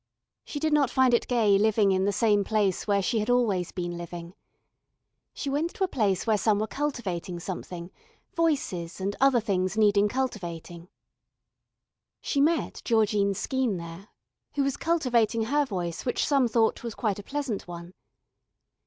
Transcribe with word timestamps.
She 0.43 0.59
did 0.59 0.73
not 0.73 0.89
find 0.89 1.13
it 1.13 1.27
gay 1.27 1.59
living 1.59 1.91
in 1.91 2.05
the 2.05 2.11
same 2.11 2.43
place 2.43 2.87
where 2.87 3.03
she 3.03 3.19
had 3.19 3.29
always 3.29 3.71
been 3.71 3.99
living. 3.99 4.33
She 5.31 5.47
went 5.47 5.75
to 5.75 5.83
a 5.83 5.87
place 5.87 6.25
where 6.25 6.39
some 6.39 6.57
were 6.57 6.65
cultivating 6.65 7.39
something, 7.39 7.91
voices 8.33 8.99
and 8.99 9.15
other 9.21 9.39
things 9.39 9.77
needing 9.77 10.09
cultivating. 10.09 10.87
She 12.19 12.41
met 12.41 12.81
Georgine 12.83 13.35
Skeene 13.35 13.77
there 13.77 14.07
who 14.55 14.63
was 14.63 14.75
cultivating 14.75 15.43
her 15.43 15.65
voice 15.67 16.03
which 16.03 16.25
some 16.25 16.47
thought 16.47 16.81
was 16.83 16.95
quite 16.95 17.19
a 17.19 17.23
pleasant 17.23 17.67
one. 17.67 17.93